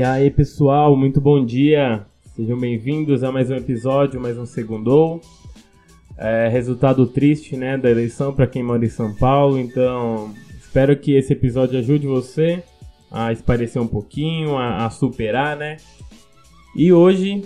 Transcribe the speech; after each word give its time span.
E 0.00 0.02
aí, 0.02 0.30
pessoal, 0.30 0.96
muito 0.96 1.20
bom 1.20 1.44
dia. 1.44 2.06
Sejam 2.34 2.58
bem-vindos 2.58 3.22
a 3.22 3.30
mais 3.30 3.50
um 3.50 3.54
episódio, 3.54 4.18
mais 4.18 4.38
um 4.38 4.46
segundou. 4.46 5.20
É, 6.16 6.48
resultado 6.48 7.06
triste, 7.06 7.54
né, 7.54 7.76
da 7.76 7.90
eleição 7.90 8.32
para 8.32 8.46
quem 8.46 8.62
mora 8.62 8.82
em 8.82 8.88
São 8.88 9.14
Paulo. 9.14 9.58
Então, 9.58 10.32
espero 10.58 10.96
que 10.96 11.14
esse 11.14 11.34
episódio 11.34 11.78
ajude 11.78 12.06
você 12.06 12.62
a 13.10 13.30
esparecer 13.30 13.82
um 13.82 13.86
pouquinho, 13.86 14.56
a, 14.56 14.86
a 14.86 14.90
superar, 14.90 15.54
né? 15.54 15.76
E 16.74 16.90
hoje, 16.94 17.44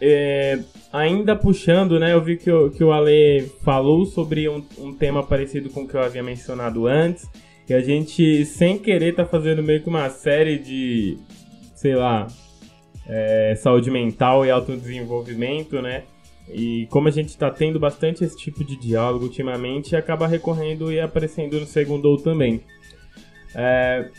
é, 0.00 0.58
ainda 0.90 1.36
puxando, 1.36 2.00
né, 2.00 2.14
eu 2.14 2.24
vi 2.24 2.38
que, 2.38 2.50
o, 2.50 2.70
que 2.70 2.82
o 2.82 2.92
Ale 2.92 3.42
falou 3.62 4.06
sobre 4.06 4.48
um, 4.48 4.64
um 4.78 4.94
tema 4.94 5.22
parecido 5.22 5.68
com 5.68 5.82
o 5.82 5.86
que 5.86 5.96
eu 5.96 6.02
havia 6.02 6.22
mencionado 6.22 6.86
antes. 6.86 7.28
Que 7.66 7.74
a 7.74 7.82
gente, 7.82 8.46
sem 8.46 8.78
querer, 8.78 9.14
tá 9.14 9.26
fazendo 9.26 9.62
meio 9.62 9.82
que 9.82 9.88
uma 9.90 10.08
série 10.08 10.58
de 10.58 11.18
sei 11.80 11.94
lá, 11.94 12.26
é, 13.08 13.54
saúde 13.56 13.90
mental 13.90 14.44
e 14.44 14.50
autodesenvolvimento, 14.50 15.80
né? 15.80 16.02
E 16.46 16.86
como 16.90 17.08
a 17.08 17.10
gente 17.10 17.30
está 17.30 17.50
tendo 17.50 17.80
bastante 17.80 18.22
esse 18.22 18.36
tipo 18.36 18.62
de 18.62 18.76
diálogo 18.76 19.24
ultimamente, 19.24 19.96
acaba 19.96 20.26
recorrendo 20.26 20.92
e 20.92 21.00
aparecendo 21.00 21.58
no 21.58 21.64
segundo 21.64 22.04
ou 22.04 22.18
também. 22.18 22.60
É, 23.54 24.10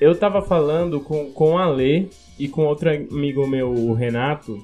eu 0.00 0.12
estava 0.12 0.40
falando 0.40 1.00
com, 1.00 1.30
com 1.32 1.58
a 1.58 1.68
Lê 1.68 2.06
e 2.38 2.48
com 2.48 2.64
outro 2.64 2.88
amigo 2.88 3.46
meu, 3.46 3.70
o 3.70 3.92
Renato, 3.92 4.58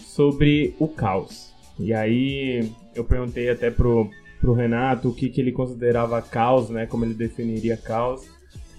sobre 0.00 0.74
o 0.80 0.88
caos. 0.88 1.54
E 1.78 1.94
aí 1.94 2.68
eu 2.96 3.04
perguntei 3.04 3.48
até 3.48 3.70
pro, 3.70 4.10
pro 4.40 4.54
Renato 4.54 5.08
o 5.10 5.14
que, 5.14 5.28
que 5.28 5.40
ele 5.40 5.52
considerava 5.52 6.20
caos, 6.20 6.68
né? 6.68 6.84
Como 6.84 7.04
ele 7.04 7.14
definiria 7.14 7.76
caos. 7.76 8.28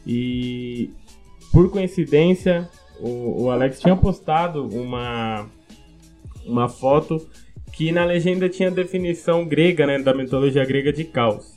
E 0.05 0.92
por 1.53 1.72
coincidência, 1.72 2.70
o, 3.04 3.44
o 3.44 3.52
Alex 3.52 3.82
tinha 3.82 3.96
postado 3.98 4.66
uma, 4.70 5.46
uma 6.46 6.70
foto 6.70 7.28
que 7.73 7.92
na 7.92 8.06
legenda 8.06 8.48
tinha 8.48 8.72
definição 8.72 9.45
grega, 9.45 9.86
né, 9.86 10.00
da 10.00 10.14
mitologia 10.14 10.64
grega 10.64 10.94
de 10.94 11.04
caos. 11.04 11.52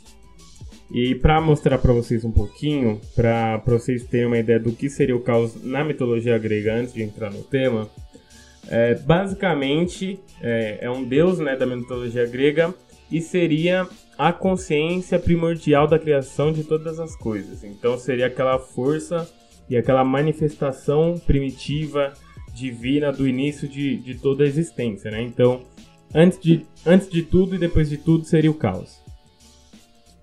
E 0.90 1.14
para 1.14 1.40
mostrar 1.40 1.78
para 1.78 1.92
vocês 1.92 2.24
um 2.24 2.32
pouquinho, 2.32 3.00
para 3.14 3.62
vocês 3.66 4.04
terem 4.04 4.26
uma 4.26 4.38
ideia 4.38 4.58
do 4.58 4.72
que 4.72 4.88
seria 4.88 5.14
o 5.14 5.20
caos 5.20 5.62
na 5.62 5.84
mitologia 5.84 6.36
grega 6.38 6.74
antes 6.74 6.92
de 6.92 7.02
entrar 7.02 7.30
no 7.30 7.42
tema, 7.42 7.88
é, 8.68 8.94
basicamente 8.94 10.18
é, 10.40 10.78
é 10.80 10.90
um 10.90 11.04
deus 11.04 11.38
né, 11.38 11.54
da 11.56 11.66
mitologia 11.66 12.26
grega 12.26 12.74
e 13.10 13.20
seria 13.20 13.86
a 14.18 14.32
consciência 14.32 15.18
primordial 15.18 15.86
da 15.86 15.98
criação 15.98 16.52
de 16.52 16.64
todas 16.64 16.98
as 16.98 17.14
coisas. 17.14 17.62
Então 17.62 17.98
seria 17.98 18.26
aquela 18.26 18.58
força 18.58 19.28
e 19.68 19.76
aquela 19.76 20.04
manifestação 20.04 21.14
primitiva, 21.26 22.12
divina 22.54 23.12
do 23.12 23.26
início 23.26 23.68
de, 23.68 23.96
de 23.96 24.14
toda 24.14 24.44
a 24.44 24.46
existência, 24.46 25.10
né? 25.10 25.22
Então, 25.22 25.62
antes 26.14 26.40
de, 26.40 26.64
antes 26.84 27.08
de 27.08 27.22
tudo 27.22 27.54
e 27.54 27.58
depois 27.58 27.88
de 27.88 27.98
tudo 27.98 28.24
seria 28.24 28.50
o 28.50 28.54
caos. 28.54 29.04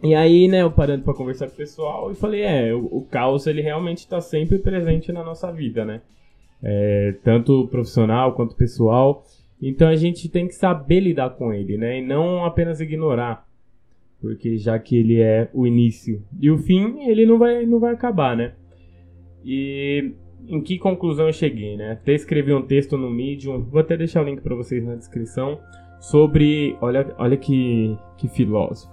E 0.02 0.14
aí, 0.14 0.50
né, 0.50 0.64
eu 0.64 0.72
parando 0.72 1.04
para 1.04 1.14
conversar 1.14 1.48
com 1.48 1.54
o 1.54 1.58
pessoal 1.58 2.12
e 2.12 2.16
falei, 2.16 2.42
é, 2.42 2.74
o, 2.74 2.86
o 2.86 3.06
caos 3.10 3.48
ele 3.48 3.62
realmente 3.62 4.00
está 4.00 4.20
sempre 4.20 4.60
presente 4.60 5.14
na 5.14 5.24
nossa 5.24 5.50
vida, 5.52 5.86
né? 5.86 6.02
É, 6.62 7.16
tanto 7.24 7.68
profissional 7.68 8.34
quanto 8.34 8.56
pessoal. 8.56 9.24
Então 9.62 9.88
a 9.88 9.96
gente 9.96 10.28
tem 10.28 10.48
que 10.48 10.56
saber 10.56 11.00
lidar 11.00 11.30
com 11.32 11.54
ele, 11.54 11.78
né? 11.78 12.00
E 12.00 12.02
não 12.02 12.44
apenas 12.44 12.82
ignorar. 12.82 13.48
Porque 14.20 14.58
já 14.58 14.78
que 14.80 14.98
ele 14.98 15.22
é 15.22 15.50
o 15.54 15.68
início 15.68 16.22
e 16.40 16.50
o 16.50 16.58
fim, 16.58 17.08
ele 17.08 17.26
não 17.26 17.38
vai, 17.38 17.66
não 17.66 17.80
vai 17.80 17.94
acabar, 17.94 18.36
né? 18.36 18.54
E 19.44 20.14
em 20.48 20.62
que 20.62 20.78
conclusão 20.78 21.28
eu 21.28 21.34
cheguei, 21.34 21.78
né? 21.78 21.92
Até 21.92 22.14
escrevi 22.14 22.54
um 22.54 22.62
texto 22.62 22.98
no 22.98 23.10
Medium, 23.10 23.64
vou 23.64 23.80
até 23.80 23.96
deixar 23.96 24.22
o 24.22 24.26
link 24.26 24.42
para 24.42 24.56
vocês 24.56 24.84
na 24.84 24.96
descrição, 24.96 25.60
sobre, 26.00 26.78
olha, 26.82 27.14
olha 27.18 27.38
que, 27.38 27.98
que 28.18 28.28
filósofo, 28.28 28.92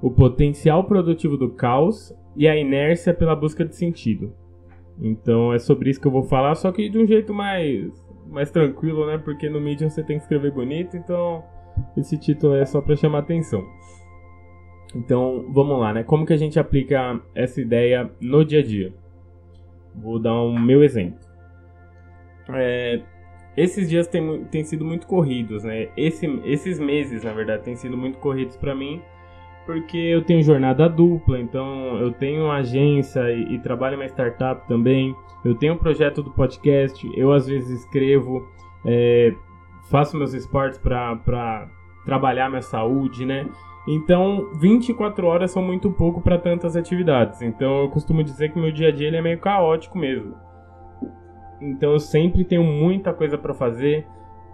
o 0.00 0.10
potencial 0.10 0.84
produtivo 0.84 1.36
do 1.36 1.50
caos 1.50 2.12
e 2.36 2.48
a 2.48 2.56
inércia 2.56 3.14
pela 3.14 3.36
busca 3.36 3.64
de 3.64 3.76
sentido. 3.76 4.32
Então 5.00 5.52
é 5.52 5.58
sobre 5.58 5.90
isso 5.90 6.00
que 6.00 6.06
eu 6.06 6.12
vou 6.12 6.24
falar, 6.24 6.54
só 6.54 6.72
que 6.72 6.88
de 6.88 6.98
um 6.98 7.06
jeito 7.06 7.32
mais, 7.32 7.90
mais 8.28 8.50
tranquilo, 8.50 9.06
né? 9.06 9.18
Porque 9.18 9.48
no 9.48 9.60
Medium 9.60 9.88
você 9.88 10.02
tem 10.02 10.16
que 10.16 10.24
escrever 10.24 10.52
bonito, 10.52 10.96
então 10.96 11.44
esse 11.96 12.18
título 12.18 12.54
é 12.54 12.64
só 12.64 12.80
para 12.80 12.96
chamar 12.96 13.20
atenção. 13.20 13.64
Então 14.94 15.46
vamos 15.52 15.78
lá, 15.78 15.92
né? 15.92 16.02
Como 16.02 16.26
que 16.26 16.32
a 16.32 16.36
gente 16.36 16.58
aplica 16.58 17.20
essa 17.34 17.60
ideia 17.60 18.10
no 18.20 18.44
dia 18.44 18.60
a 18.60 18.62
dia? 18.62 19.01
Vou 19.94 20.18
dar 20.18 20.34
um 20.34 20.58
meu 20.58 20.82
exemplo. 20.82 21.18
É, 22.48 23.00
esses 23.56 23.88
dias 23.88 24.06
têm, 24.06 24.44
têm 24.44 24.64
sido 24.64 24.84
muito 24.84 25.06
corridos, 25.06 25.62
né? 25.64 25.88
Esse, 25.96 26.26
esses 26.44 26.78
meses, 26.78 27.22
na 27.22 27.32
verdade, 27.32 27.64
têm 27.64 27.76
sido 27.76 27.96
muito 27.96 28.18
corridos 28.18 28.56
para 28.56 28.74
mim, 28.74 29.02
porque 29.66 29.96
eu 29.96 30.22
tenho 30.22 30.42
jornada 30.42 30.88
dupla, 30.88 31.38
então 31.38 31.98
eu 31.98 32.12
tenho 32.12 32.50
agência 32.50 33.30
e, 33.30 33.54
e 33.54 33.58
trabalho 33.58 33.94
em 33.94 33.98
uma 33.98 34.06
startup 34.06 34.66
também. 34.66 35.14
Eu 35.44 35.54
tenho 35.54 35.74
um 35.74 35.78
projeto 35.78 36.22
do 36.22 36.30
podcast, 36.30 37.06
eu 37.16 37.32
às 37.32 37.46
vezes 37.46 37.80
escrevo, 37.80 38.48
é, 38.86 39.34
faço 39.90 40.16
meus 40.16 40.32
esportes 40.32 40.78
para 40.78 41.68
trabalhar 42.04 42.48
minha 42.48 42.62
saúde, 42.62 43.26
né? 43.26 43.46
Então, 43.86 44.52
24 44.60 45.26
horas 45.26 45.50
são 45.50 45.62
muito 45.62 45.90
pouco 45.90 46.20
para 46.20 46.38
tantas 46.38 46.76
atividades. 46.76 47.42
Então, 47.42 47.82
eu 47.82 47.88
costumo 47.88 48.22
dizer 48.22 48.52
que 48.52 48.58
meu 48.58 48.70
dia 48.70 48.88
a 48.88 48.92
dia 48.92 49.08
ele 49.08 49.16
é 49.16 49.22
meio 49.22 49.38
caótico 49.38 49.98
mesmo. 49.98 50.34
Então, 51.60 51.92
eu 51.92 51.98
sempre 51.98 52.44
tenho 52.44 52.62
muita 52.62 53.12
coisa 53.12 53.36
para 53.36 53.52
fazer. 53.52 54.06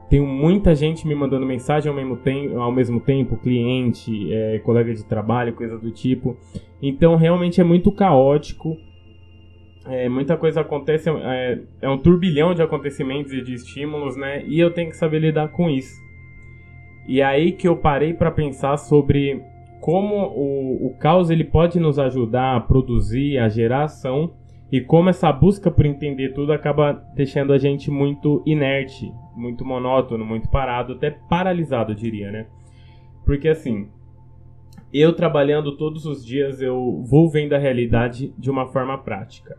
Tenho 0.09 0.27
muita 0.27 0.75
gente 0.75 1.07
me 1.07 1.15
mandando 1.15 1.45
mensagem 1.45 1.91
ao 1.91 1.95
mesmo 1.95 2.17
tempo, 2.17 2.59
ao 2.59 2.73
mesmo 2.73 3.01
tempo 3.01 3.37
cliente, 3.37 4.33
é, 4.33 4.59
colega 4.61 4.95
de 4.95 5.05
trabalho, 5.05 5.53
coisa 5.53 5.79
do 5.79 5.91
tipo. 5.91 6.35
Então, 6.81 7.15
realmente 7.15 7.61
é 7.61 7.65
muito 7.65 7.93
caótico. 7.93 8.79
É, 9.87 10.09
muita 10.09 10.37
coisa 10.37 10.63
acontece, 10.63 11.11
é, 11.11 11.61
é 11.83 11.89
um 11.89 11.99
turbilhão 11.99 12.55
de 12.55 12.63
acontecimentos 12.63 13.33
e 13.33 13.43
de 13.43 13.55
estímulos, 13.55 14.17
né? 14.17 14.45
E 14.47 14.59
eu 14.59 14.71
tenho 14.71 14.91
que 14.91 14.97
saber 14.97 15.19
lidar 15.19 15.49
com 15.49 15.69
isso. 15.69 16.08
E 17.09 17.23
aí 17.23 17.53
que 17.53 17.67
eu 17.67 17.75
parei 17.75 18.13
para 18.13 18.31
pensar 18.31 18.77
sobre 18.77 19.43
como 19.81 20.15
o, 20.15 20.89
o 20.89 20.95
caos 20.99 21.31
ele 21.31 21.43
pode 21.43 21.81
nos 21.81 21.99
ajudar 21.99 22.55
a 22.55 22.61
produzir, 22.61 23.39
a 23.39 23.49
gerar 23.49 23.85
ação 23.85 24.35
e 24.71 24.79
como 24.79 25.09
essa 25.09 25.33
busca 25.33 25.71
por 25.71 25.87
entender 25.87 26.35
tudo 26.35 26.53
acaba 26.53 26.93
deixando 27.15 27.55
a 27.55 27.59
gente 27.59 27.91
muito 27.91 28.43
inerte, 28.45 29.11
muito 29.35 29.65
monótono, 29.65 30.23
muito 30.23 30.51
parado, 30.51 30.93
até 30.93 31.11
paralisado, 31.11 31.93
eu 31.93 31.97
diria, 31.97 32.31
né? 32.31 32.47
Porque 33.25 33.49
assim, 33.49 33.89
eu 34.93 35.15
trabalhando 35.15 35.79
todos 35.79 36.05
os 36.05 36.23
dias, 36.23 36.61
eu 36.61 37.03
vou 37.09 37.31
vendo 37.31 37.55
a 37.55 37.59
realidade 37.59 38.35
de 38.37 38.51
uma 38.51 38.67
forma 38.67 38.99
prática. 38.99 39.57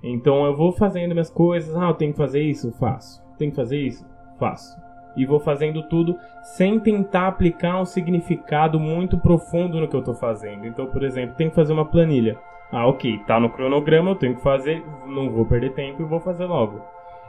Então 0.00 0.46
eu 0.46 0.54
vou 0.54 0.70
fazendo 0.70 1.10
minhas 1.10 1.30
coisas, 1.30 1.74
ah, 1.74 1.88
eu 1.88 1.94
tenho 1.94 2.12
que 2.12 2.18
fazer 2.18 2.42
isso, 2.42 2.70
faço. 2.78 3.20
Tenho 3.36 3.50
que 3.50 3.56
fazer 3.56 3.80
isso, 3.80 4.06
faço 4.38 4.83
e 5.16 5.24
vou 5.24 5.38
fazendo 5.38 5.82
tudo 5.82 6.18
sem 6.42 6.78
tentar 6.78 7.28
aplicar 7.28 7.80
um 7.80 7.84
significado 7.84 8.78
muito 8.78 9.18
profundo 9.18 9.80
no 9.80 9.88
que 9.88 9.94
eu 9.94 10.00
estou 10.00 10.14
fazendo. 10.14 10.66
Então, 10.66 10.86
por 10.86 11.02
exemplo, 11.02 11.36
tenho 11.36 11.50
que 11.50 11.56
fazer 11.56 11.72
uma 11.72 11.84
planilha. 11.84 12.38
Ah, 12.72 12.86
ok, 12.86 13.18
tá 13.26 13.38
no 13.38 13.50
cronograma, 13.50 14.10
eu 14.10 14.16
tenho 14.16 14.34
que 14.34 14.42
fazer, 14.42 14.84
não 15.06 15.30
vou 15.30 15.46
perder 15.46 15.72
tempo 15.72 16.02
e 16.02 16.04
vou 16.04 16.20
fazer 16.20 16.44
logo. 16.44 16.80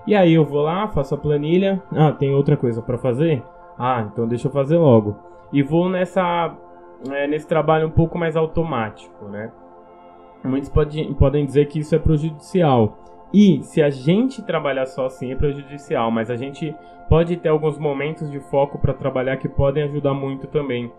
E 0.08 0.16
aí 0.16 0.34
eu 0.34 0.46
vou 0.46 0.62
lá, 0.62 0.88
faço 0.88 1.16
a 1.16 1.18
planilha. 1.18 1.82
Ah, 1.92 2.12
tem 2.12 2.34
outra 2.34 2.56
coisa 2.56 2.82
para 2.82 2.98
fazer? 2.98 3.44
Ah, 3.78 4.08
então 4.12 4.28
deixa 4.28 4.48
eu 4.48 4.52
fazer 4.52 4.78
logo. 4.78 5.16
E 5.52 5.62
vou 5.62 5.90
nessa 5.90 6.56
é, 7.12 7.28
nesse 7.28 7.48
trabalho 7.48 7.88
um 7.88 7.92
pouco 7.92 8.18
mais 8.18 8.36
automático, 8.36 9.26
né? 9.26 9.52
Muitos 10.44 10.70
pode, 10.70 11.04
podem 11.16 11.46
dizer 11.46 11.66
que 11.68 11.80
isso 11.80 11.96
é 11.96 12.00
prejudicial. 12.00 12.98
E 13.36 13.62
se 13.64 13.82
a 13.82 13.90
gente 13.90 14.42
trabalhar 14.42 14.86
só 14.86 15.08
assim 15.08 15.34
é 15.34 15.36
prejudicial, 15.36 16.10
mas 16.10 16.32
a 16.32 16.38
gente 16.38 16.74
pode 17.10 17.36
ter 17.36 17.50
alguns 17.50 17.78
momentos 17.78 18.32
de 18.32 18.40
foco 18.40 18.80
para 18.80 18.94
trabalhar 18.94 19.36
que 19.36 19.50
podem 19.50 19.84
ajudar 19.84 20.14
muito 20.14 20.48
também. 20.48 20.90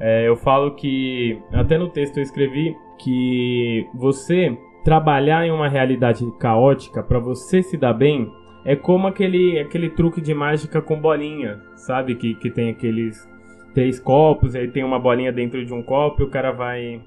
É, 0.00 0.26
eu 0.26 0.34
falo 0.34 0.74
que, 0.74 1.38
até 1.52 1.76
no 1.76 1.90
texto 1.90 2.16
eu 2.16 2.22
escrevi, 2.22 2.74
que 2.98 3.86
você 3.94 4.56
trabalhar 4.82 5.46
em 5.46 5.50
uma 5.50 5.68
realidade 5.68 6.24
caótica 6.38 7.02
para 7.02 7.18
você 7.18 7.62
se 7.62 7.76
dar 7.76 7.92
bem 7.92 8.32
é 8.64 8.74
como 8.74 9.06
aquele, 9.06 9.58
aquele 9.58 9.90
truque 9.90 10.22
de 10.22 10.32
mágica 10.32 10.80
com 10.80 10.98
bolinha, 10.98 11.60
sabe? 11.76 12.14
Que, 12.14 12.34
que 12.36 12.50
tem 12.50 12.70
aqueles 12.70 13.28
três 13.74 14.00
copos, 14.00 14.54
aí 14.54 14.66
tem 14.66 14.82
uma 14.82 14.98
bolinha 14.98 15.30
dentro 15.30 15.62
de 15.62 15.74
um 15.74 15.82
copo 15.82 16.22
e 16.22 16.24
o 16.24 16.30
cara 16.30 16.52
vai, 16.52 17.02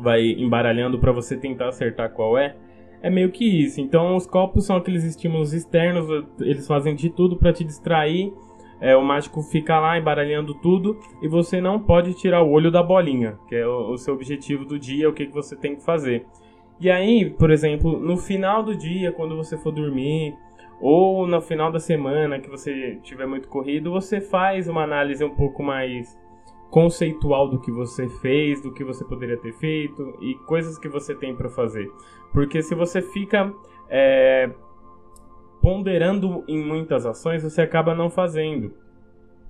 vai 0.00 0.22
embaralhando 0.22 0.98
para 0.98 1.12
você 1.12 1.36
tentar 1.36 1.68
acertar 1.68 2.08
qual 2.08 2.38
é 2.38 2.56
é 3.02 3.10
meio 3.10 3.30
que 3.30 3.44
isso. 3.44 3.80
Então, 3.80 4.16
os 4.16 4.26
copos 4.26 4.64
são 4.64 4.76
aqueles 4.76 5.04
estímulos 5.04 5.52
externos, 5.52 6.06
eles 6.40 6.66
fazem 6.66 6.94
de 6.94 7.10
tudo 7.10 7.36
para 7.36 7.52
te 7.52 7.64
distrair. 7.64 8.32
É, 8.80 8.96
o 8.96 9.02
mágico 9.02 9.42
fica 9.42 9.78
lá 9.78 9.98
embaralhando 9.98 10.54
tudo 10.54 10.98
e 11.20 11.28
você 11.28 11.60
não 11.60 11.78
pode 11.78 12.14
tirar 12.14 12.42
o 12.42 12.50
olho 12.50 12.70
da 12.70 12.82
bolinha, 12.82 13.38
que 13.48 13.54
é 13.54 13.66
o, 13.66 13.90
o 13.92 13.98
seu 13.98 14.14
objetivo 14.14 14.64
do 14.64 14.78
dia, 14.78 15.08
o 15.08 15.12
que, 15.12 15.26
que 15.26 15.32
você 15.32 15.54
tem 15.54 15.76
que 15.76 15.84
fazer. 15.84 16.26
E 16.80 16.90
aí, 16.90 17.30
por 17.30 17.50
exemplo, 17.50 17.98
no 18.00 18.16
final 18.16 18.62
do 18.62 18.74
dia, 18.74 19.12
quando 19.12 19.36
você 19.36 19.56
for 19.56 19.70
dormir, 19.70 20.34
ou 20.80 21.28
no 21.28 21.40
final 21.40 21.70
da 21.70 21.78
semana 21.78 22.40
que 22.40 22.50
você 22.50 22.98
tiver 23.04 23.26
muito 23.26 23.46
corrido, 23.46 23.92
você 23.92 24.20
faz 24.20 24.68
uma 24.68 24.82
análise 24.82 25.22
um 25.22 25.30
pouco 25.30 25.62
mais 25.62 26.18
conceitual 26.72 27.50
do 27.50 27.60
que 27.60 27.70
você 27.70 28.08
fez, 28.08 28.62
do 28.62 28.72
que 28.72 28.82
você 28.82 29.04
poderia 29.04 29.36
ter 29.36 29.52
feito 29.52 30.16
e 30.22 30.34
coisas 30.46 30.78
que 30.78 30.88
você 30.88 31.14
tem 31.14 31.36
para 31.36 31.50
fazer. 31.50 31.86
Porque 32.32 32.62
se 32.62 32.74
você 32.74 33.02
fica 33.02 33.52
é, 33.90 34.50
ponderando 35.60 36.42
em 36.48 36.58
muitas 36.64 37.04
ações, 37.04 37.42
você 37.42 37.60
acaba 37.60 37.94
não 37.94 38.08
fazendo. 38.08 38.72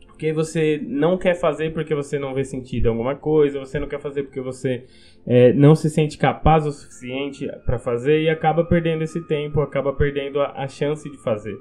Porque 0.09 0.33
você 0.33 0.83
não 0.85 1.17
quer 1.17 1.35
fazer 1.35 1.73
porque 1.73 1.95
você 1.95 2.19
não 2.19 2.35
vê 2.35 2.43
sentido 2.43 2.87
em 2.87 2.89
alguma 2.89 3.15
coisa, 3.15 3.61
você 3.61 3.79
não 3.79 3.87
quer 3.87 4.01
fazer 4.01 4.25
porque 4.25 4.41
você 4.41 4.85
é, 5.25 5.53
não 5.53 5.77
se 5.77 5.89
sente 5.89 6.19
capaz 6.19 6.67
o 6.67 6.73
suficiente 6.73 7.49
para 7.65 7.79
fazer 7.79 8.21
e 8.21 8.29
acaba 8.29 8.65
perdendo 8.65 9.03
esse 9.03 9.21
tempo, 9.29 9.61
acaba 9.61 9.93
perdendo 9.93 10.41
a, 10.41 10.65
a 10.65 10.67
chance 10.67 11.09
de 11.09 11.19
fazer. 11.19 11.57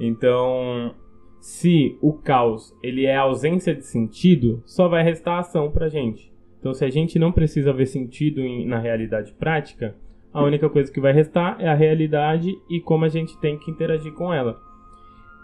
Então, 0.00 0.92
se 1.44 1.98
o 2.00 2.14
caos 2.14 2.74
ele 2.82 3.04
é 3.04 3.16
ausência 3.16 3.74
de 3.74 3.84
sentido, 3.84 4.62
só 4.64 4.88
vai 4.88 5.04
restar 5.04 5.40
ação 5.40 5.70
para 5.70 5.90
gente. 5.90 6.32
Então, 6.58 6.72
se 6.72 6.82
a 6.86 6.88
gente 6.88 7.18
não 7.18 7.30
precisa 7.30 7.70
ver 7.70 7.84
sentido 7.84 8.40
em, 8.40 8.66
na 8.66 8.78
realidade 8.78 9.30
prática, 9.34 9.94
a 10.32 10.42
única 10.42 10.70
coisa 10.70 10.90
que 10.90 11.02
vai 11.02 11.12
restar 11.12 11.58
é 11.60 11.68
a 11.68 11.74
realidade 11.74 12.50
e 12.70 12.80
como 12.80 13.04
a 13.04 13.10
gente 13.10 13.38
tem 13.40 13.58
que 13.58 13.70
interagir 13.70 14.14
com 14.14 14.32
ela. 14.32 14.58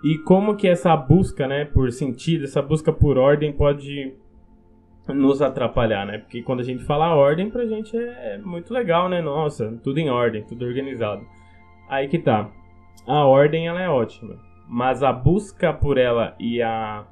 E 0.02 0.16
como 0.16 0.56
que 0.56 0.66
essa 0.66 0.96
busca, 0.96 1.46
né, 1.46 1.66
por 1.66 1.92
sentido, 1.92 2.44
essa 2.44 2.62
busca 2.62 2.90
por 2.90 3.18
ordem 3.18 3.52
pode 3.52 4.14
nos 5.06 5.42
atrapalhar, 5.42 6.06
né? 6.06 6.16
Porque 6.16 6.40
quando 6.40 6.60
a 6.60 6.64
gente 6.64 6.82
fala 6.82 7.14
ordem, 7.14 7.50
pra 7.50 7.66
gente 7.66 7.94
é, 7.94 8.36
é 8.36 8.38
muito 8.38 8.72
legal, 8.72 9.06
né? 9.06 9.20
Nossa, 9.20 9.78
tudo 9.84 9.98
em 9.98 10.08
ordem, 10.08 10.44
tudo 10.44 10.64
organizado. 10.64 11.26
Aí 11.90 12.08
que 12.08 12.18
tá. 12.18 12.50
A 13.06 13.26
ordem, 13.26 13.66
ela 13.66 13.82
é 13.82 13.88
ótima. 13.90 14.48
Mas 14.72 15.02
a 15.02 15.12
busca 15.12 15.72
por 15.72 15.98
ela 15.98 16.36
e 16.38 16.62
a, 16.62 17.04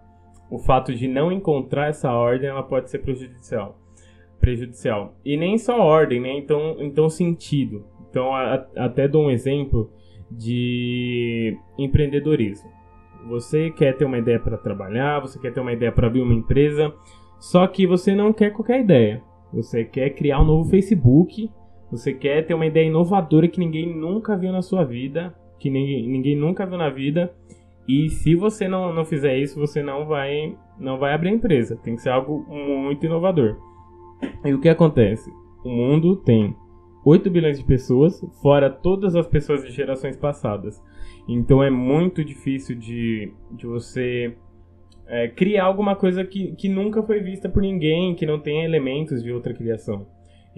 o 0.49 0.59
fato 0.59 0.95
de 0.95 1.09
não 1.09 1.33
encontrar 1.33 1.89
essa 1.89 2.13
ordem, 2.13 2.49
ela 2.49 2.63
pode 2.63 2.89
ser 2.89 3.01
prejudicial. 3.01 3.77
Prejudicial. 4.39 5.17
E 5.25 5.37
nem 5.37 5.59
só 5.59 5.81
ordem, 5.81 6.21
né? 6.21 6.39
Então, 6.39 6.77
então 6.79 7.11
sentido. 7.11 7.85
Então, 8.09 8.33
a, 8.33 8.65
até 8.77 9.09
dou 9.09 9.25
um 9.25 9.31
exemplo 9.31 9.91
de 10.31 11.59
empreendedorismo. 11.77 12.71
Você 13.27 13.71
quer 13.73 13.97
ter 13.97 14.05
uma 14.05 14.19
ideia 14.19 14.39
para 14.39 14.57
trabalhar, 14.57 15.19
você 15.19 15.37
quer 15.41 15.53
ter 15.53 15.59
uma 15.59 15.73
ideia 15.73 15.91
para 15.91 16.07
abrir 16.07 16.23
uma 16.23 16.35
empresa, 16.35 16.95
só 17.41 17.67
que 17.67 17.89
você 17.89 18.15
não 18.15 18.33
quer 18.33 18.53
qualquer 18.53 18.81
ideia. 18.81 19.21
Você 19.53 19.85
quer 19.85 20.11
criar 20.11 20.41
um 20.41 20.45
novo 20.45 20.71
Facebook, 20.71 21.51
você 21.91 22.15
quer 22.15 22.47
ter 22.47 22.55
uma 22.55 22.67
ideia 22.67 22.87
inovadora 22.87 23.49
que 23.49 23.59
ninguém 23.59 23.93
nunca 23.93 24.37
viu 24.37 24.53
na 24.53 24.63
sua 24.63 24.85
vida, 24.85 25.35
que 25.59 25.71
ninguém, 25.71 26.09
ninguém 26.09 26.37
nunca 26.37 26.67
viu 26.67 26.79
na 26.79 26.91
vida. 26.91 27.33
E 27.89 28.11
se 28.11 28.35
você 28.35 28.69
não, 28.69 28.93
não 28.93 29.05
fizer 29.05 29.37
isso, 29.39 29.59
você 29.59 29.83
não 29.83 30.07
vai 30.07 30.57
não 30.79 30.99
vai 30.99 31.13
abrir 31.13 31.31
a 31.31 31.35
empresa. 31.35 31.77
Tem 31.77 31.97
que 31.97 32.03
ser 32.03 32.11
algo 32.11 32.45
muito 32.49 33.05
inovador. 33.05 33.57
E 34.45 34.53
o 34.53 34.61
que 34.61 34.69
acontece? 34.69 35.31
O 35.65 35.69
mundo 35.69 36.17
tem 36.17 36.55
8 37.05 37.31
bilhões 37.31 37.59
de 37.59 37.65
pessoas, 37.65 38.21
fora 38.43 38.71
todas 38.71 39.17
as 39.17 39.27
pessoas 39.27 39.65
de 39.65 39.71
gerações 39.71 40.17
passadas. 40.17 40.81
Então 41.29 41.63
é 41.63 41.71
muito 41.71 42.25
difícil 42.25 42.77
de, 42.77 43.33
de 43.51 43.67
você 43.67 44.37
é, 45.07 45.29
criar 45.29 45.65
alguma 45.65 45.97
coisa 45.97 46.25
que, 46.25 46.53
que 46.53 46.69
nunca 46.69 47.03
foi 47.03 47.21
vista 47.21 47.49
por 47.49 47.63
ninguém, 47.63 48.15
que 48.15 48.27
não 48.27 48.39
tenha 48.39 48.65
elementos 48.65 49.23
de 49.23 49.33
outra 49.33 49.55
criação. 49.55 50.07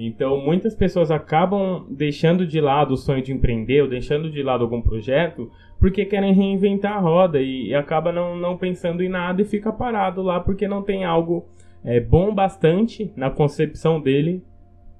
Então, 0.03 0.41
muitas 0.41 0.75
pessoas 0.75 1.11
acabam 1.11 1.85
deixando 1.91 2.47
de 2.47 2.59
lado 2.59 2.95
o 2.95 2.97
sonho 2.97 3.23
de 3.23 3.35
empreender 3.35 3.83
ou 3.83 3.89
deixando 3.89 4.31
de 4.31 4.43
lado 4.43 4.65
algum 4.65 4.81
projeto 4.81 5.51
porque 5.79 6.07
querem 6.07 6.33
reinventar 6.33 6.95
a 6.95 7.01
roda 7.01 7.39
e, 7.39 7.75
acaba 7.75 8.11
não, 8.11 8.35
não 8.35 8.57
pensando 8.57 9.03
em 9.03 9.11
nada 9.11 9.43
e 9.43 9.45
fica 9.45 9.71
parado 9.71 10.23
lá 10.23 10.41
porque 10.41 10.67
não 10.67 10.83
tem 10.83 11.05
algo 11.05 11.47
é, 11.85 12.01
bom 12.01 12.35
bastante 12.35 13.13
na 13.15 13.29
concepção 13.29 14.01
dele 14.01 14.43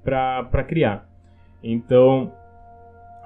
para 0.03 0.63
criar. 0.63 1.09
Então, 1.63 2.31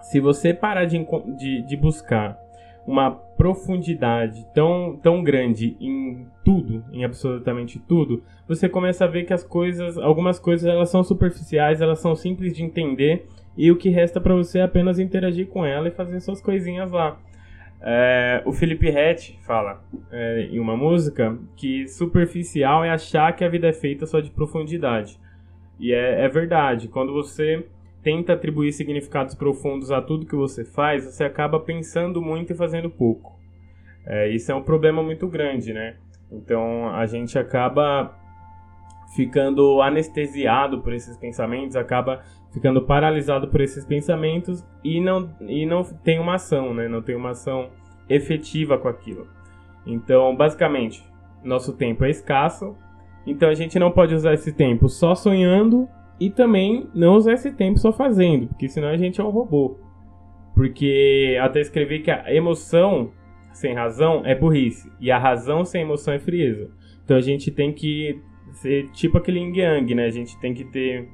se 0.01 0.21
você 0.21 0.53
parar 0.53 0.85
de, 0.85 1.05
de, 1.37 1.61
de 1.61 1.75
buscar 1.75 2.39
uma 2.87 3.11
profundidade 3.11 4.45
tão, 4.53 4.99
tão 5.01 5.23
grande 5.23 5.75
em 5.79 6.25
tudo, 6.43 6.83
em 6.93 7.03
absolutamente 7.03 7.79
tudo, 7.79 8.23
você 8.47 8.69
começa 8.69 9.05
a 9.05 9.07
ver 9.07 9.25
que 9.25 9.33
as 9.33 9.43
coisas, 9.43 9.97
algumas 9.97 10.39
coisas 10.39 10.67
elas 10.67 10.89
são 10.89 11.03
superficiais, 11.03 11.81
elas 11.81 11.99
são 11.99 12.15
simples 12.15 12.53
de 12.53 12.63
entender 12.63 13.27
e 13.57 13.71
o 13.71 13.75
que 13.75 13.89
resta 13.89 14.21
para 14.21 14.35
você 14.35 14.59
é 14.59 14.63
apenas 14.63 14.99
interagir 14.99 15.47
com 15.47 15.65
ela 15.65 15.87
e 15.87 15.91
fazer 15.91 16.19
suas 16.19 16.41
coisinhas 16.41 16.91
lá. 16.91 17.17
É, 17.81 18.41
o 18.45 18.51
Felipe 18.51 18.89
Rett 18.89 19.37
fala 19.43 19.83
é, 20.11 20.47
em 20.51 20.59
uma 20.59 20.75
música 20.75 21.37
que 21.55 21.87
superficial 21.87 22.83
é 22.83 22.89
achar 22.89 23.35
que 23.35 23.43
a 23.43 23.49
vida 23.49 23.67
é 23.67 23.73
feita 23.73 24.05
só 24.05 24.19
de 24.19 24.31
profundidade. 24.31 25.19
E 25.79 25.93
é, 25.93 26.25
é 26.25 26.29
verdade. 26.29 26.87
Quando 26.87 27.13
você 27.13 27.65
tenta 28.05 28.33
atribuir 28.33 28.71
significados 28.71 29.33
profundos 29.33 29.91
a 29.91 29.99
tudo 29.99 30.27
que 30.27 30.35
você 30.35 30.63
faz, 30.63 31.05
você 31.05 31.23
acaba 31.23 31.59
pensando 31.59 32.21
muito 32.21 32.53
e 32.53 32.55
fazendo 32.55 32.87
pouco. 32.87 33.35
É, 34.05 34.29
isso 34.29 34.51
é 34.51 34.55
um 34.55 34.61
problema 34.61 35.01
muito 35.01 35.27
grande, 35.27 35.73
né? 35.73 35.95
Então 36.31 36.87
a 36.93 37.07
gente 37.07 37.37
acaba 37.39 38.15
ficando 39.15 39.81
anestesiado 39.81 40.81
por 40.81 40.93
esses 40.93 41.17
pensamentos, 41.17 41.75
acaba 41.75 42.21
ficando 42.53 42.79
paralisado 42.83 43.47
por 43.47 43.59
esses 43.59 43.83
pensamentos 43.83 44.63
e 44.83 45.01
não, 45.01 45.35
e 45.41 45.65
não 45.65 45.83
tem 45.83 46.19
uma 46.19 46.35
ação, 46.35 46.75
né? 46.75 46.87
Não 46.87 47.01
tem 47.01 47.15
uma 47.15 47.31
ação 47.31 47.71
efetiva 48.07 48.77
com 48.77 48.87
aquilo. 48.87 49.27
Então, 49.83 50.35
basicamente, 50.35 51.03
nosso 51.43 51.73
tempo 51.73 52.05
é 52.05 52.11
escasso, 52.11 52.75
então 53.25 53.49
a 53.49 53.55
gente 53.55 53.79
não 53.79 53.89
pode 53.89 54.13
usar 54.13 54.35
esse 54.35 54.53
tempo 54.53 54.87
só 54.87 55.15
sonhando 55.15 55.89
e 56.19 56.29
também 56.29 56.87
não 56.93 57.15
usar 57.15 57.33
esse 57.33 57.51
tempo 57.51 57.77
só 57.79 57.91
fazendo, 57.91 58.47
porque 58.47 58.69
senão 58.69 58.89
a 58.89 58.97
gente 58.97 59.19
é 59.19 59.23
um 59.23 59.29
robô. 59.29 59.77
Porque 60.53 61.37
até 61.41 61.59
escrevi 61.59 61.99
que 61.99 62.11
a 62.11 62.33
emoção 62.33 63.11
sem 63.51 63.73
razão 63.73 64.21
é 64.25 64.35
burrice, 64.35 64.91
e 64.99 65.11
a 65.11 65.17
razão 65.17 65.63
sem 65.65 65.81
emoção 65.81 66.13
é 66.13 66.19
frieza. 66.19 66.69
Então 67.03 67.17
a 67.17 67.21
gente 67.21 67.51
tem 67.51 67.71
que 67.71 68.21
ser 68.53 68.89
tipo 68.91 69.17
aquele 69.17 69.39
yin 69.39 69.55
yang, 69.55 69.95
né? 69.95 70.05
A 70.05 70.09
gente 70.09 70.39
tem 70.39 70.53
que 70.53 70.65
ter 70.65 71.07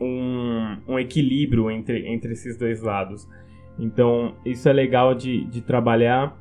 um, 0.00 0.76
um 0.88 0.98
equilíbrio 0.98 1.70
entre, 1.70 2.08
entre 2.08 2.32
esses 2.32 2.56
dois 2.56 2.82
lados. 2.82 3.28
Então 3.78 4.34
isso 4.44 4.68
é 4.68 4.72
legal 4.72 5.14
de, 5.14 5.44
de 5.46 5.60
trabalhar 5.60 6.36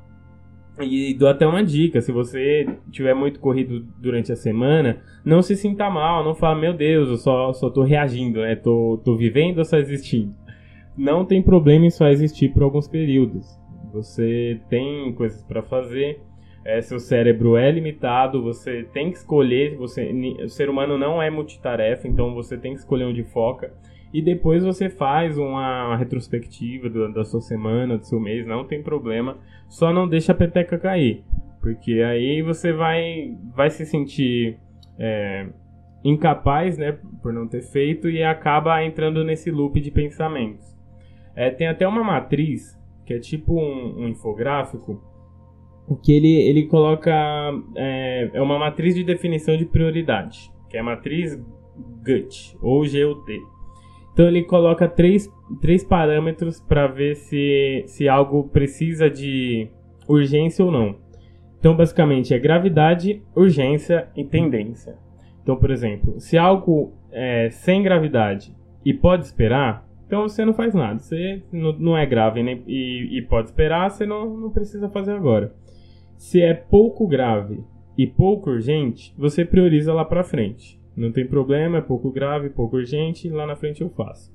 e 0.79 1.13
dou 1.13 1.27
até 1.27 1.45
uma 1.45 1.63
dica: 1.63 2.01
se 2.01 2.11
você 2.11 2.67
tiver 2.91 3.13
muito 3.13 3.39
corrido 3.39 3.85
durante 3.99 4.31
a 4.31 4.35
semana, 4.35 5.01
não 5.23 5.41
se 5.41 5.55
sinta 5.55 5.89
mal, 5.89 6.23
não 6.23 6.33
fala, 6.33 6.59
meu 6.59 6.73
Deus, 6.73 7.09
eu 7.09 7.17
só, 7.17 7.53
só 7.53 7.69
tô 7.69 7.83
reagindo, 7.83 8.41
né? 8.41 8.55
Tô, 8.55 8.99
tô 9.03 9.15
vivendo 9.15 9.59
ou 9.59 9.65
só 9.65 9.77
existindo? 9.77 10.33
Não 10.97 11.25
tem 11.25 11.41
problema 11.41 11.85
em 11.85 11.89
só 11.89 12.07
existir 12.07 12.49
por 12.49 12.63
alguns 12.63 12.87
períodos. 12.87 13.59
Você 13.91 14.59
tem 14.69 15.13
coisas 15.13 15.43
para 15.43 15.61
fazer, 15.61 16.19
é, 16.65 16.81
seu 16.81 16.99
cérebro 16.99 17.57
é 17.57 17.69
limitado, 17.71 18.41
você 18.41 18.83
tem 18.93 19.11
que 19.11 19.17
escolher. 19.17 19.75
Você, 19.77 20.11
o 20.43 20.49
ser 20.49 20.69
humano 20.69 20.97
não 20.97 21.21
é 21.21 21.29
multitarefa, 21.29 22.07
então 22.07 22.33
você 22.33 22.57
tem 22.57 22.73
que 22.73 22.79
escolher 22.79 23.05
onde 23.05 23.23
foca 23.23 23.73
e 24.13 24.21
depois 24.21 24.63
você 24.63 24.89
faz 24.89 25.37
uma 25.37 25.97
retrospectiva 25.97 26.87
do, 26.87 27.11
da 27.11 27.25
sua 27.25 27.41
semana, 27.41 27.97
do 27.97 28.05
seu 28.05 28.19
mês, 28.19 28.45
não 28.45 28.63
tem 28.63 28.83
problema. 28.83 29.37
Só 29.67 29.91
não 29.91 30.07
deixa 30.07 30.31
a 30.31 30.35
peteca 30.35 30.77
cair, 30.77 31.23
porque 31.59 31.93
aí 31.93 32.43
você 32.43 32.71
vai, 32.71 33.35
vai 33.55 33.71
se 33.71 33.85
sentir 33.87 34.59
é, 34.99 35.47
incapaz, 36.03 36.77
né, 36.77 36.97
por 37.23 37.33
não 37.33 37.47
ter 37.47 37.63
feito 37.63 38.07
e 38.07 38.21
acaba 38.21 38.83
entrando 38.83 39.23
nesse 39.23 39.49
loop 39.49 39.81
de 39.81 39.89
pensamentos. 39.89 40.77
É, 41.35 41.49
tem 41.49 41.67
até 41.67 41.87
uma 41.87 42.03
matriz 42.03 42.79
que 43.05 43.15
é 43.15 43.19
tipo 43.19 43.59
um, 43.59 44.03
um 44.03 44.07
infográfico 44.07 45.01
que 46.01 46.13
ele, 46.13 46.33
ele 46.33 46.67
coloca 46.67 47.11
é, 47.75 48.29
é 48.33 48.41
uma 48.41 48.57
matriz 48.57 48.95
de 48.95 49.03
definição 49.03 49.57
de 49.57 49.65
prioridade, 49.65 50.51
que 50.69 50.77
é 50.77 50.79
a 50.79 50.83
matriz 50.83 51.35
GUT 52.03 52.57
ou 52.61 52.81
GUT. 52.81 53.52
Então 54.13 54.27
ele 54.27 54.43
coloca 54.43 54.87
três, 54.87 55.27
três 55.59 55.83
parâmetros 55.83 56.61
para 56.61 56.87
ver 56.87 57.15
se, 57.15 57.83
se 57.87 58.07
algo 58.07 58.47
precisa 58.49 59.09
de 59.09 59.67
urgência 60.07 60.63
ou 60.63 60.71
não. 60.71 60.95
Então 61.59 61.75
basicamente 61.75 62.33
é 62.33 62.39
gravidade, 62.39 63.23
urgência 63.35 64.07
e 64.15 64.23
tendência. 64.23 64.95
Então, 65.41 65.57
por 65.57 65.71
exemplo, 65.71 66.19
se 66.19 66.37
algo 66.37 66.93
é 67.11 67.49
sem 67.49 67.81
gravidade 67.83 68.55
e 68.85 68.93
pode 68.93 69.25
esperar, 69.25 69.85
então 70.05 70.23
você 70.23 70.45
não 70.45 70.53
faz 70.53 70.73
nada. 70.73 70.99
Você 70.99 71.41
não, 71.51 71.97
é 71.97 72.05
grave 72.05 72.43
né? 72.43 72.59
e, 72.67 73.17
e 73.17 73.21
pode 73.23 73.47
esperar, 73.47 73.89
você 73.89 74.05
não, 74.05 74.37
não 74.37 74.51
precisa 74.51 74.89
fazer 74.89 75.13
agora. 75.13 75.53
Se 76.17 76.41
é 76.41 76.53
pouco 76.53 77.07
grave 77.07 77.63
e 77.97 78.05
pouco 78.05 78.51
urgente, 78.51 79.13
você 79.17 79.43
prioriza 79.43 79.93
lá 79.93 80.05
para 80.05 80.23
frente. 80.23 80.79
Não 80.95 81.11
tem 81.11 81.25
problema, 81.25 81.77
é 81.77 81.81
pouco 81.81 82.11
grave, 82.11 82.49
pouco 82.49 82.77
urgente, 82.77 83.29
lá 83.29 83.47
na 83.47 83.55
frente 83.55 83.81
eu 83.81 83.89
faço. 83.89 84.31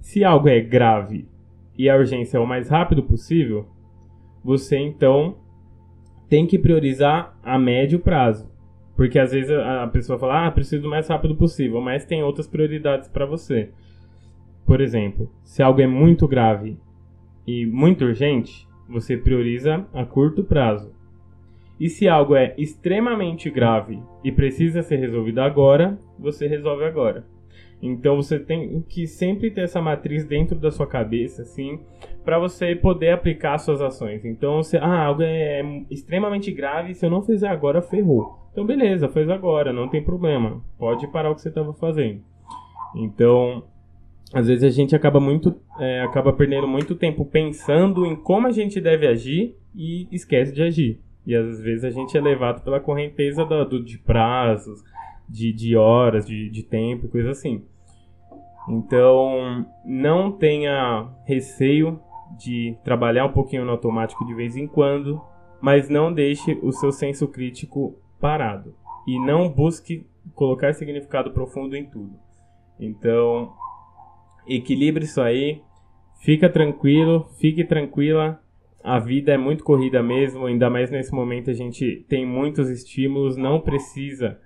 Se 0.00 0.24
algo 0.24 0.48
é 0.48 0.60
grave 0.60 1.28
e 1.76 1.88
a 1.88 1.96
urgência 1.96 2.36
é 2.36 2.40
o 2.40 2.46
mais 2.46 2.68
rápido 2.68 3.02
possível, 3.02 3.66
você 4.44 4.76
então 4.76 5.36
tem 6.28 6.46
que 6.46 6.58
priorizar 6.58 7.38
a 7.42 7.58
médio 7.58 7.98
prazo. 7.98 8.50
Porque 8.96 9.18
às 9.18 9.32
vezes 9.32 9.50
a 9.50 9.86
pessoa 9.86 10.18
fala, 10.18 10.46
ah, 10.46 10.50
preciso 10.50 10.82
do 10.82 10.88
mais 10.88 11.08
rápido 11.08 11.34
possível, 11.34 11.80
mas 11.80 12.04
tem 12.04 12.22
outras 12.22 12.46
prioridades 12.46 13.08
para 13.08 13.24
você. 13.24 13.70
Por 14.66 14.80
exemplo, 14.80 15.30
se 15.42 15.62
algo 15.62 15.80
é 15.80 15.86
muito 15.86 16.28
grave 16.28 16.76
e 17.46 17.66
muito 17.66 18.04
urgente, 18.04 18.66
você 18.88 19.16
prioriza 19.16 19.86
a 19.92 20.04
curto 20.04 20.44
prazo. 20.44 20.94
E 21.82 21.88
se 21.88 22.06
algo 22.06 22.36
é 22.36 22.54
extremamente 22.56 23.50
grave 23.50 24.00
e 24.22 24.30
precisa 24.30 24.84
ser 24.84 24.98
resolvido 25.00 25.40
agora, 25.40 25.98
você 26.16 26.46
resolve 26.46 26.84
agora. 26.84 27.26
Então 27.82 28.14
você 28.14 28.38
tem 28.38 28.80
que 28.88 29.04
sempre 29.04 29.50
ter 29.50 29.62
essa 29.62 29.82
matriz 29.82 30.24
dentro 30.24 30.56
da 30.60 30.70
sua 30.70 30.86
cabeça, 30.86 31.42
assim, 31.42 31.80
para 32.24 32.38
você 32.38 32.76
poder 32.76 33.10
aplicar 33.10 33.58
suas 33.58 33.80
ações. 33.80 34.24
Então, 34.24 34.62
se 34.62 34.76
ah, 34.76 35.06
algo 35.06 35.22
é 35.24 35.60
extremamente 35.90 36.52
grave, 36.52 36.94
se 36.94 37.04
eu 37.04 37.10
não 37.10 37.20
fizer 37.20 37.48
agora, 37.48 37.82
ferrou. 37.82 38.38
Então, 38.52 38.64
beleza, 38.64 39.08
fez 39.08 39.28
agora, 39.28 39.72
não 39.72 39.88
tem 39.88 40.04
problema. 40.04 40.62
Pode 40.78 41.08
parar 41.08 41.32
o 41.32 41.34
que 41.34 41.40
você 41.40 41.48
estava 41.48 41.72
fazendo. 41.72 42.20
Então, 42.94 43.64
às 44.32 44.46
vezes 44.46 44.62
a 44.62 44.70
gente 44.70 44.94
acaba 44.94 45.18
muito, 45.18 45.52
é, 45.80 46.02
acaba 46.02 46.32
perdendo 46.32 46.68
muito 46.68 46.94
tempo 46.94 47.24
pensando 47.24 48.06
em 48.06 48.14
como 48.14 48.46
a 48.46 48.52
gente 48.52 48.80
deve 48.80 49.04
agir 49.04 49.56
e 49.74 50.06
esquece 50.12 50.54
de 50.54 50.62
agir. 50.62 51.00
E 51.26 51.36
às 51.36 51.60
vezes 51.60 51.84
a 51.84 51.90
gente 51.90 52.16
é 52.16 52.20
levado 52.20 52.62
pela 52.62 52.80
correnteza 52.80 53.44
do, 53.44 53.64
do 53.64 53.84
de 53.84 53.98
prazos, 53.98 54.82
de, 55.28 55.52
de 55.52 55.76
horas, 55.76 56.26
de, 56.26 56.50
de 56.50 56.62
tempo, 56.62 57.08
coisa 57.08 57.30
assim. 57.30 57.64
Então, 58.68 59.66
não 59.84 60.32
tenha 60.32 61.08
receio 61.24 62.00
de 62.38 62.76
trabalhar 62.84 63.26
um 63.26 63.32
pouquinho 63.32 63.64
no 63.64 63.72
automático 63.72 64.24
de 64.24 64.34
vez 64.34 64.56
em 64.56 64.66
quando, 64.66 65.20
mas 65.60 65.88
não 65.88 66.12
deixe 66.12 66.58
o 66.62 66.72
seu 66.72 66.92
senso 66.92 67.28
crítico 67.28 67.96
parado. 68.20 68.74
E 69.06 69.18
não 69.18 69.48
busque 69.48 70.06
colocar 70.34 70.72
significado 70.74 71.32
profundo 71.32 71.76
em 71.76 71.84
tudo. 71.84 72.16
Então, 72.78 73.52
equilibre 74.46 75.04
isso 75.04 75.20
aí, 75.20 75.62
fica 76.20 76.48
tranquilo, 76.48 77.28
fique 77.38 77.64
tranquila. 77.64 78.41
A 78.82 78.98
vida 78.98 79.32
é 79.32 79.38
muito 79.38 79.62
corrida 79.62 80.02
mesmo, 80.02 80.46
ainda 80.46 80.68
mais 80.68 80.90
nesse 80.90 81.14
momento 81.14 81.50
a 81.50 81.54
gente 81.54 82.04
tem 82.08 82.26
muitos 82.26 82.68
estímulos, 82.68 83.36
não 83.36 83.60
precisa 83.60 84.38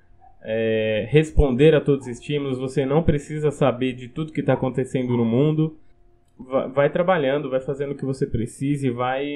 é, 0.43 1.09
responder 1.11 1.75
a 1.75 1.81
todos 1.81 2.07
os 2.07 2.13
estímulos, 2.13 2.59
você 2.59 2.87
não 2.87 3.03
precisa 3.03 3.51
saber 3.51 3.95
de 3.95 4.09
tudo 4.09 4.33
que 4.33 4.41
está 4.41 4.53
acontecendo 4.53 5.17
no 5.17 5.25
mundo. 5.25 5.77
Vai, 6.75 6.91
trabalhando, 6.91 7.49
vai 7.49 7.61
fazendo 7.61 7.93
o 7.93 7.95
que 7.97 8.05
você 8.05 8.27
precise, 8.27 8.91
vai 8.91 9.27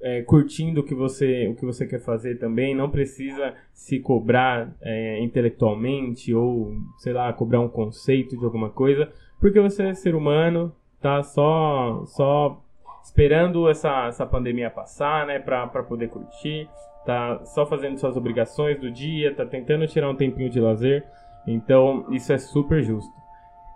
é, 0.00 0.22
curtindo 0.22 0.80
o 0.80 0.84
que, 0.84 0.94
você, 0.94 1.48
o 1.48 1.56
que 1.56 1.66
você 1.66 1.86
quer 1.86 2.00
fazer 2.00 2.38
também. 2.38 2.74
Não 2.74 2.88
precisa 2.88 3.54
se 3.74 3.98
cobrar 3.98 4.74
é, 4.80 5.20
intelectualmente 5.20 6.32
ou, 6.32 6.72
sei 6.98 7.12
lá, 7.12 7.32
cobrar 7.32 7.60
um 7.60 7.68
conceito 7.68 8.38
de 8.38 8.44
alguma 8.44 8.70
coisa, 8.70 9.10
porque 9.40 9.60
você 9.60 9.88
é 9.88 9.94
ser 9.94 10.14
humano, 10.14 10.72
tá 11.02 11.22
só, 11.22 12.04
só 12.06 12.62
esperando 13.02 13.68
essa, 13.68 14.06
essa 14.06 14.26
pandemia 14.26 14.70
passar, 14.70 15.26
né, 15.26 15.38
para 15.38 15.66
poder 15.82 16.08
curtir 16.08 16.68
tá 17.04 17.40
só 17.44 17.66
fazendo 17.66 17.98
suas 17.98 18.16
obrigações 18.16 18.78
do 18.78 18.90
dia, 18.90 19.34
tá 19.34 19.44
tentando 19.44 19.86
tirar 19.86 20.10
um 20.10 20.16
tempinho 20.16 20.50
de 20.50 20.60
lazer. 20.60 21.04
Então, 21.46 22.06
isso 22.10 22.32
é 22.32 22.38
super 22.38 22.82
justo. 22.82 23.12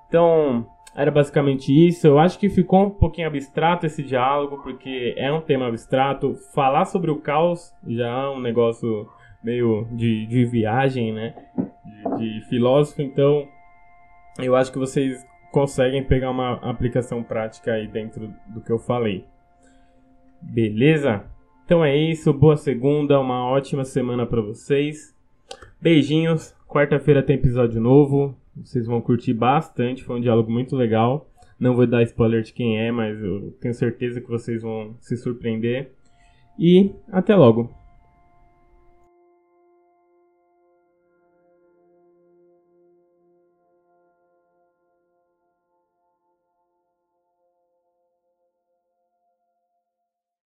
Então, 0.09 0.67
era 0.95 1.11
basicamente 1.11 1.73
isso. 1.73 2.07
Eu 2.07 2.19
acho 2.19 2.39
que 2.39 2.49
ficou 2.49 2.87
um 2.87 2.91
pouquinho 2.91 3.27
abstrato 3.27 3.87
esse 3.87 4.03
diálogo, 4.03 4.63
porque 4.63 5.15
é 5.17 5.33
um 5.33 5.41
tema 5.41 5.67
abstrato. 5.67 6.35
Falar 6.55 6.85
sobre 6.85 7.11
o 7.11 7.21
caos 7.21 7.75
já 7.87 8.09
é 8.09 8.29
um 8.29 8.41
negócio 8.41 9.09
meio 9.43 9.87
de, 9.91 10.27
de 10.27 10.45
viagem, 10.45 11.13
né? 11.13 11.35
De, 12.19 12.41
de 12.41 12.49
filósofo. 12.49 13.03
Então, 13.03 13.49
eu 14.39 14.55
acho 14.55 14.71
que 14.71 14.79
vocês 14.79 15.25
conseguem 15.55 16.03
pegar 16.03 16.33
uma 16.33 16.55
aplicação 16.69 17.23
prática 17.23 17.75
aí 17.75 17.87
dentro 17.87 18.29
do 18.49 18.61
que 18.61 18.73
eu 18.73 18.79
falei. 18.79 19.25
Beleza? 20.43 21.25
Então 21.65 21.85
é 21.85 21.97
isso, 21.97 22.33
boa 22.33 22.57
segunda, 22.57 23.21
uma 23.21 23.49
ótima 23.49 23.85
semana 23.85 24.27
para 24.27 24.43
vocês. 24.43 25.15
Beijinhos. 25.81 26.53
Quarta-feira 26.69 27.23
tem 27.23 27.37
episódio 27.37 27.81
novo. 27.81 28.37
Vocês 28.57 28.85
vão 28.85 29.01
curtir 29.01 29.33
bastante, 29.33 30.03
foi 30.03 30.17
um 30.17 30.21
diálogo 30.21 30.51
muito 30.51 30.75
legal. 30.75 31.31
Não 31.57 31.77
vou 31.77 31.87
dar 31.87 32.03
spoiler 32.03 32.43
de 32.43 32.53
quem 32.53 32.81
é, 32.81 32.91
mas 32.91 33.23
eu 33.23 33.53
tenho 33.61 33.75
certeza 33.75 34.21
que 34.21 34.29
vocês 34.29 34.61
vão 34.61 34.97
se 34.99 35.17
surpreender. 35.17 35.93
E 36.59 36.93
até 37.13 37.37
logo. 37.37 37.73